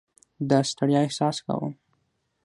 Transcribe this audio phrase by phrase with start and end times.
[0.49, 1.73] د ستړیا احساس کوم.